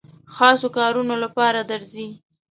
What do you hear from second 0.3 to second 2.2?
خاصو کارونو لپاره درځي.